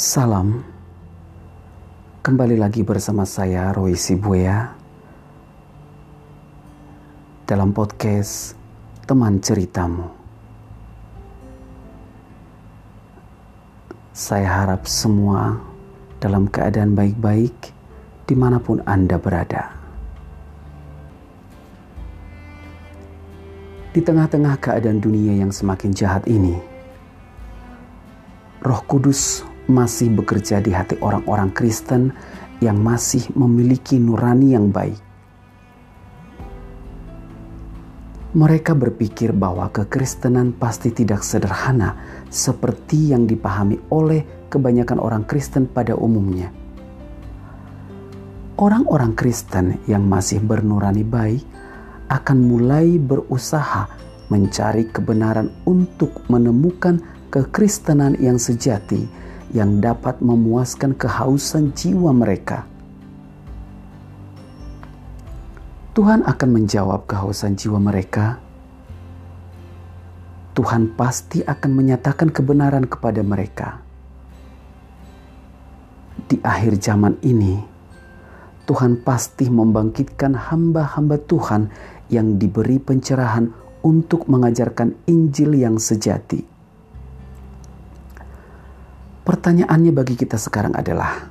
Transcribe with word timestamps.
Salam, 0.00 0.64
kembali 2.24 2.56
lagi 2.56 2.80
bersama 2.80 3.28
saya 3.28 3.68
Roy 3.68 3.92
Sibuya 3.92 4.72
dalam 7.44 7.76
podcast 7.76 8.56
Teman 9.04 9.44
Ceritamu. 9.44 10.08
Saya 14.16 14.48
harap 14.64 14.88
semua 14.88 15.60
dalam 16.16 16.48
keadaan 16.48 16.96
baik-baik 16.96 17.68
di 18.24 18.32
mana 18.32 18.56
pun 18.56 18.80
Anda 18.88 19.20
berada. 19.20 19.68
Di 23.92 24.00
tengah-tengah 24.00 24.56
keadaan 24.64 24.96
dunia 24.96 25.44
yang 25.44 25.52
semakin 25.52 25.92
jahat 25.92 26.24
ini, 26.24 26.56
Roh 28.64 28.80
Kudus 28.88 29.49
masih 29.68 30.08
bekerja 30.14 30.62
di 30.62 30.72
hati 30.72 30.96
orang-orang 31.02 31.52
Kristen 31.52 32.14
yang 32.60 32.80
masih 32.80 33.24
memiliki 33.36 33.96
nurani 34.00 34.56
yang 34.56 34.72
baik. 34.72 35.00
Mereka 38.30 38.78
berpikir 38.78 39.34
bahwa 39.34 39.66
kekristenan 39.74 40.54
pasti 40.54 40.94
tidak 40.94 41.26
sederhana 41.26 41.98
seperti 42.30 43.10
yang 43.10 43.26
dipahami 43.26 43.74
oleh 43.90 44.22
kebanyakan 44.46 45.02
orang 45.02 45.26
Kristen 45.26 45.66
pada 45.66 45.98
umumnya. 45.98 46.54
Orang-orang 48.54 49.18
Kristen 49.18 49.82
yang 49.90 50.06
masih 50.06 50.38
bernurani 50.38 51.02
baik 51.02 51.42
akan 52.06 52.38
mulai 52.38 53.02
berusaha 53.02 53.90
mencari 54.30 54.86
kebenaran 54.94 55.50
untuk 55.66 56.14
menemukan 56.30 57.02
kekristenan 57.34 58.14
yang 58.22 58.38
sejati 58.38 59.10
yang 59.50 59.82
dapat 59.82 60.22
memuaskan 60.22 60.94
kehausan 60.94 61.74
jiwa 61.74 62.14
mereka. 62.14 62.66
Tuhan 65.90 66.22
akan 66.22 66.50
menjawab 66.54 67.10
kehausan 67.10 67.58
jiwa 67.58 67.82
mereka. 67.82 68.38
Tuhan 70.54 70.94
pasti 70.94 71.42
akan 71.42 71.70
menyatakan 71.74 72.30
kebenaran 72.30 72.86
kepada 72.86 73.22
mereka. 73.26 73.82
Di 76.30 76.38
akhir 76.46 76.78
zaman 76.78 77.18
ini, 77.26 77.58
Tuhan 78.70 79.02
pasti 79.02 79.50
membangkitkan 79.50 80.30
hamba-hamba 80.50 81.18
Tuhan 81.26 81.74
yang 82.06 82.38
diberi 82.38 82.78
pencerahan 82.78 83.50
untuk 83.82 84.30
mengajarkan 84.30 84.94
Injil 85.10 85.58
yang 85.58 85.74
sejati. 85.74 86.49
Pertanyaannya 89.30 89.94
bagi 89.94 90.18
kita 90.18 90.34
sekarang 90.34 90.74
adalah, 90.74 91.30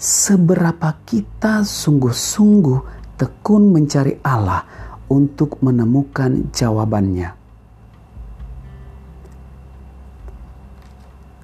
seberapa 0.00 0.96
kita 1.04 1.60
sungguh-sungguh 1.60 2.80
tekun 3.20 3.68
mencari 3.68 4.16
Allah 4.24 4.64
untuk 5.12 5.60
menemukan 5.60 6.48
jawabannya? 6.48 7.36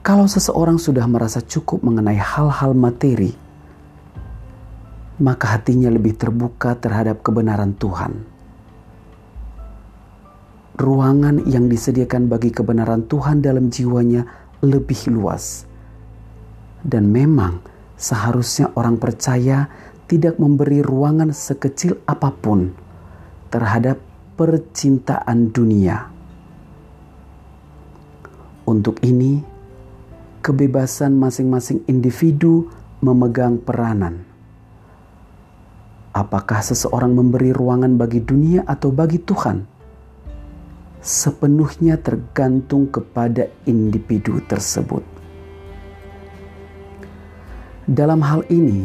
Kalau 0.00 0.24
seseorang 0.24 0.80
sudah 0.80 1.04
merasa 1.04 1.44
cukup 1.44 1.84
mengenai 1.84 2.16
hal-hal 2.16 2.72
materi, 2.72 3.36
maka 5.20 5.52
hatinya 5.52 5.92
lebih 5.92 6.16
terbuka 6.16 6.72
terhadap 6.80 7.20
kebenaran 7.20 7.76
Tuhan. 7.76 8.24
Ruangan 10.80 11.44
yang 11.44 11.68
disediakan 11.68 12.32
bagi 12.32 12.48
kebenaran 12.56 13.04
Tuhan 13.04 13.44
dalam 13.44 13.68
jiwanya 13.68 14.47
lebih 14.64 15.10
luas, 15.12 15.66
dan 16.82 17.10
memang 17.10 17.62
seharusnya 17.98 18.70
orang 18.74 18.98
percaya 18.98 19.70
tidak 20.08 20.40
memberi 20.40 20.80
ruangan 20.80 21.34
sekecil 21.34 22.00
apa 22.08 22.32
pun 22.32 22.72
terhadap 23.52 24.00
percintaan 24.34 25.52
dunia. 25.52 26.08
Untuk 28.68 29.00
ini, 29.00 29.40
kebebasan 30.44 31.16
masing-masing 31.16 31.88
individu 31.88 32.68
memegang 33.00 33.56
peranan 33.62 34.28
Apakah 36.18 36.66
seseorang 36.66 37.14
memberi 37.14 37.54
ruangan 37.54 37.94
bagi 37.94 38.18
dunia 38.18 38.66
atau 38.66 38.90
bagi 38.90 39.22
Tuhan? 39.22 39.77
Sepenuhnya 41.08 41.96
tergantung 41.96 42.84
kepada 42.92 43.48
individu 43.64 44.44
tersebut. 44.44 45.00
Dalam 47.88 48.20
hal 48.20 48.44
ini, 48.52 48.84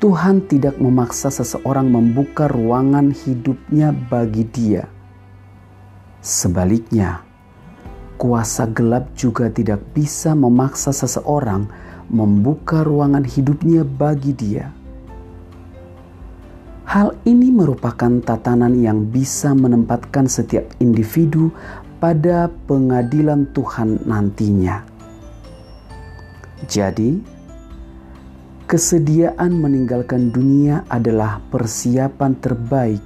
Tuhan 0.00 0.48
tidak 0.48 0.80
memaksa 0.80 1.28
seseorang 1.28 1.92
membuka 1.92 2.48
ruangan 2.48 3.12
hidupnya 3.12 3.92
bagi 3.92 4.48
dia. 4.48 4.88
Sebaliknya, 6.24 7.20
kuasa 8.16 8.64
gelap 8.64 9.12
juga 9.12 9.52
tidak 9.52 9.84
bisa 9.92 10.32
memaksa 10.32 10.96
seseorang 10.96 11.68
membuka 12.08 12.80
ruangan 12.80 13.28
hidupnya 13.28 13.84
bagi 13.84 14.32
dia 14.32 14.72
Hal 16.94 17.10
ini 17.26 17.50
merupakan 17.50 18.22
tatanan 18.22 18.78
yang 18.78 19.10
bisa 19.10 19.50
menempatkan 19.50 20.30
setiap 20.30 20.62
individu 20.78 21.50
pada 21.98 22.46
pengadilan 22.70 23.50
Tuhan 23.50 24.06
nantinya. 24.06 24.86
Jadi, 26.70 27.18
kesediaan 28.70 29.58
meninggalkan 29.58 30.30
dunia 30.30 30.86
adalah 30.86 31.42
persiapan 31.50 32.38
terbaik 32.38 33.02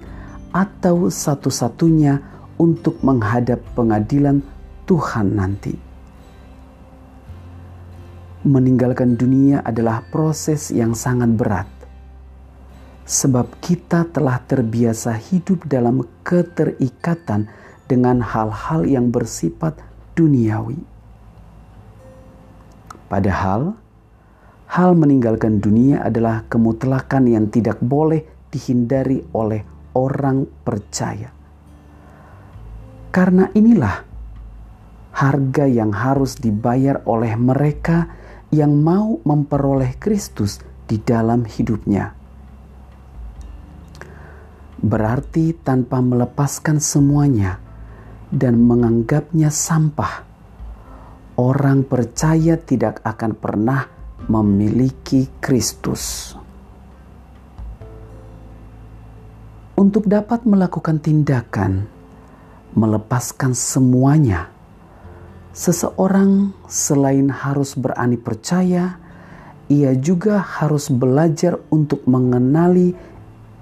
atau 0.52 1.08
satu-satunya 1.08 2.20
untuk 2.60 3.00
menghadap 3.00 3.64
pengadilan 3.72 4.44
Tuhan 4.84 5.32
nanti. 5.32 5.72
Meninggalkan 8.44 9.16
dunia 9.16 9.64
adalah 9.64 10.04
proses 10.12 10.68
yang 10.76 10.92
sangat 10.92 11.32
berat 11.40 11.77
sebab 13.08 13.56
kita 13.64 14.04
telah 14.12 14.36
terbiasa 14.44 15.16
hidup 15.16 15.64
dalam 15.64 16.04
keterikatan 16.20 17.48
dengan 17.88 18.20
hal-hal 18.20 18.84
yang 18.84 19.08
bersifat 19.08 19.80
duniawi. 20.12 20.76
Padahal, 23.08 23.72
hal 24.68 24.92
meninggalkan 24.92 25.56
dunia 25.56 26.04
adalah 26.04 26.44
kemutlakan 26.52 27.32
yang 27.32 27.48
tidak 27.48 27.80
boleh 27.80 28.28
dihindari 28.52 29.24
oleh 29.32 29.64
orang 29.96 30.44
percaya. 30.60 31.32
Karena 33.08 33.48
inilah 33.56 34.04
harga 35.16 35.64
yang 35.64 35.96
harus 35.96 36.36
dibayar 36.36 37.00
oleh 37.08 37.32
mereka 37.40 38.12
yang 38.52 38.76
mau 38.84 39.16
memperoleh 39.24 39.96
Kristus 39.96 40.60
di 40.84 41.00
dalam 41.00 41.48
hidupnya 41.48 42.17
berarti 44.88 45.52
tanpa 45.52 46.00
melepaskan 46.00 46.80
semuanya 46.80 47.60
dan 48.32 48.60
menganggapnya 48.60 49.52
sampah, 49.52 50.24
orang 51.36 51.84
percaya 51.84 52.56
tidak 52.56 53.04
akan 53.04 53.32
pernah 53.36 53.84
memiliki 54.26 55.28
Kristus. 55.38 56.34
Untuk 59.78 60.10
dapat 60.10 60.42
melakukan 60.42 60.98
tindakan 60.98 61.86
melepaskan 62.74 63.56
semuanya, 63.56 64.50
seseorang 65.54 66.52
selain 66.66 67.30
harus 67.30 67.78
berani 67.78 68.18
percaya, 68.18 68.98
ia 69.70 69.92
juga 69.96 70.40
harus 70.42 70.88
belajar 70.92 71.60
untuk 71.68 72.04
mengenali 72.10 72.92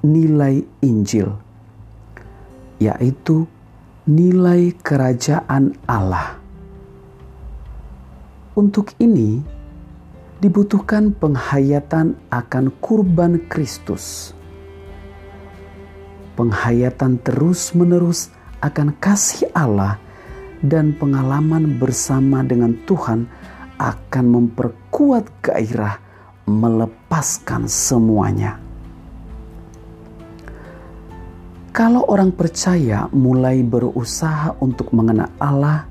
nilai 0.05 0.65
Injil, 0.85 1.33
yaitu 2.81 3.49
nilai 4.07 4.75
kerajaan 4.81 5.77
Allah. 5.89 6.39
Untuk 8.57 8.97
ini 8.97 9.45
dibutuhkan 10.41 11.13
penghayatan 11.17 12.17
akan 12.33 12.65
kurban 12.81 13.41
Kristus. 13.49 14.33
Penghayatan 16.37 17.21
terus-menerus 17.25 18.29
akan 18.61 18.93
kasih 19.01 19.49
Allah 19.57 19.97
dan 20.61 20.93
pengalaman 20.97 21.81
bersama 21.81 22.45
dengan 22.45 22.77
Tuhan 22.85 23.29
akan 23.77 24.25
memperkuat 24.25 25.25
gairah 25.45 26.01
melepaskan 26.49 27.69
semuanya. 27.69 28.66
Kalau 31.77 32.09
orang 32.09 32.33
percaya 32.33 33.05
mulai 33.13 33.61
berusaha 33.61 34.57
untuk 34.65 34.97
mengenal 34.97 35.29
Allah, 35.37 35.85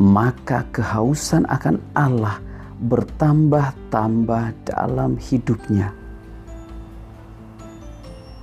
maka 0.00 0.64
kehausan 0.72 1.44
akan 1.44 1.76
Allah 1.92 2.40
bertambah-tambah 2.80 4.64
dalam 4.64 5.20
hidupnya. 5.20 5.92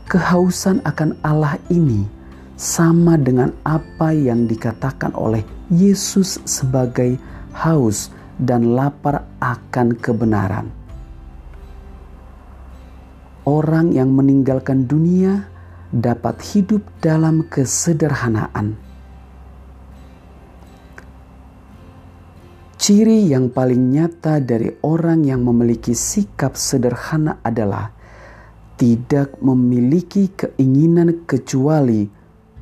Kehausan 0.05 0.85
akan 0.85 1.17
Allah 1.25 1.57
ini 1.73 2.05
sama 2.53 3.17
dengan 3.17 3.49
apa 3.65 4.13
yang 4.13 4.45
dikatakan 4.45 5.17
oleh 5.17 5.41
Yesus 5.73 6.37
sebagai 6.45 7.17
haus 7.57 8.13
dan 8.37 8.77
lapar 8.77 9.25
akan 9.41 9.97
kebenaran. 9.97 10.69
Orang 13.49 13.97
yang 13.97 14.13
meninggalkan 14.13 14.85
dunia 14.85 15.57
dapat 15.89 16.41
hidup 16.53 16.85
dalam 17.01 17.45
kesederhanaan 17.49 18.89
Ciri 22.79 23.27
yang 23.27 23.51
paling 23.51 23.91
nyata 23.91 24.39
dari 24.39 24.71
orang 24.87 25.27
yang 25.27 25.43
memiliki 25.43 25.91
sikap 25.91 26.55
sederhana 26.55 27.43
adalah 27.43 27.91
tidak 28.79 29.35
memiliki 29.43 30.31
keinginan 30.31 31.27
kecuali 31.27 32.07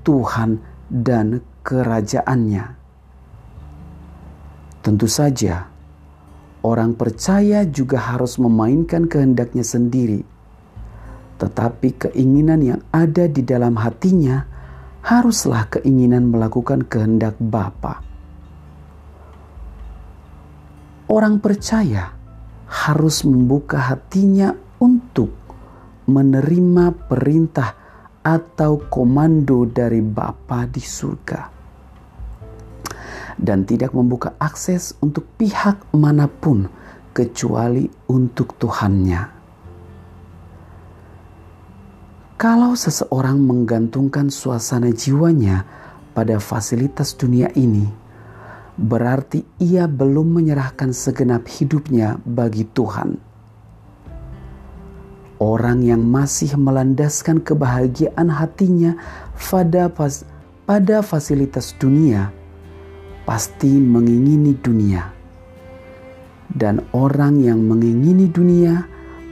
Tuhan 0.02 0.58
dan 0.90 1.38
kerajaannya. 1.62 2.66
Tentu 4.82 5.06
saja, 5.06 5.70
orang 6.66 6.98
percaya 6.98 7.62
juga 7.70 8.02
harus 8.02 8.42
memainkan 8.42 9.06
kehendaknya 9.06 9.62
sendiri, 9.62 10.26
tetapi 11.38 12.10
keinginan 12.10 12.62
yang 12.66 12.82
ada 12.90 13.30
di 13.30 13.46
dalam 13.46 13.78
hatinya 13.78 14.46
haruslah 15.06 15.70
keinginan 15.70 16.34
melakukan 16.34 16.84
kehendak 16.86 17.38
Bapa 17.40 18.08
Orang 21.08 21.40
percaya 21.40 22.12
harus 22.68 23.24
membuka 23.24 23.80
hatinya 23.80 24.52
untuk 24.84 25.32
menerima 26.04 27.08
perintah 27.08 27.72
atau 28.20 28.84
komando 28.92 29.64
dari 29.64 30.04
Bapa 30.04 30.68
di 30.68 30.84
surga 30.84 31.42
dan 33.40 33.64
tidak 33.64 33.96
membuka 33.96 34.36
akses 34.36 35.00
untuk 35.00 35.24
pihak 35.40 35.80
mana 35.96 36.28
pun 36.28 36.68
kecuali 37.16 37.88
untuk 38.12 38.60
Tuhannya. 38.60 39.37
Kalau 42.38 42.78
seseorang 42.78 43.42
menggantungkan 43.42 44.30
suasana 44.30 44.94
jiwanya 44.94 45.66
pada 46.14 46.38
fasilitas 46.38 47.18
dunia 47.18 47.50
ini, 47.58 47.90
berarti 48.78 49.42
ia 49.58 49.90
belum 49.90 50.38
menyerahkan 50.38 50.94
segenap 50.94 51.50
hidupnya 51.50 52.22
bagi 52.30 52.70
Tuhan. 52.78 53.18
Orang 55.42 55.82
yang 55.82 56.06
masih 56.06 56.54
melandaskan 56.62 57.42
kebahagiaan 57.42 58.30
hatinya 58.30 58.94
pada, 59.34 59.90
fas 59.90 60.22
pada 60.70 61.02
fasilitas 61.02 61.74
dunia 61.82 62.30
pasti 63.26 63.82
mengingini 63.82 64.54
dunia. 64.62 65.10
Dan 66.54 66.86
orang 66.94 67.42
yang 67.42 67.66
mengingini 67.66 68.30
dunia 68.30 68.86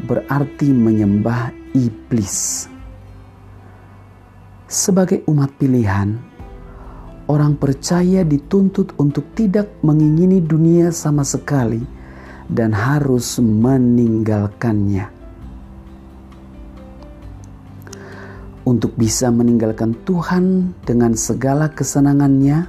berarti 0.09 0.73
menyembah 0.73 1.53
iblis. 1.77 2.73
Sebagai 4.65 5.21
umat 5.29 5.53
pilihan, 5.62 6.17
orang 7.29 7.53
percaya 7.53 8.25
dituntut 8.25 8.97
untuk 8.97 9.29
tidak 9.38 9.69
mengingini 9.85 10.41
dunia 10.41 10.89
sama 10.89 11.21
sekali 11.21 11.85
dan 12.50 12.73
harus 12.73 13.38
meninggalkannya. 13.38 15.06
Untuk 18.65 18.97
bisa 18.97 19.29
meninggalkan 19.29 19.94
Tuhan 20.01 20.73
dengan 20.81 21.13
segala 21.13 21.69
kesenangannya, 21.69 22.65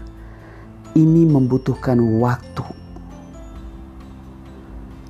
ini 0.93 1.25
membutuhkan 1.25 1.97
waktu. 2.21 2.65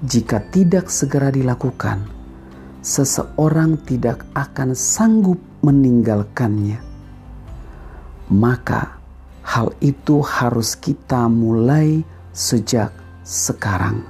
Jika 0.06 0.38
tidak 0.54 0.86
segera 0.86 1.34
dilakukan, 1.34 2.06
seseorang 2.78 3.82
tidak 3.82 4.22
akan 4.38 4.78
sanggup 4.78 5.42
meninggalkannya. 5.62 6.82
Maka, 8.26 8.96
Hal 9.46 9.70
itu 9.78 10.26
harus 10.26 10.74
kita 10.74 11.30
mulai 11.30 12.02
sejak 12.34 12.90
sekarang. 13.22 14.02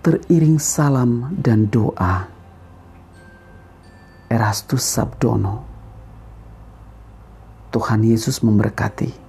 Teriring 0.00 0.56
salam 0.56 1.36
dan 1.36 1.68
doa. 1.68 2.24
Erastus 4.32 4.80
Sabdono. 4.80 5.68
Tuhan 7.68 8.00
Yesus 8.00 8.40
memberkati. 8.40 9.27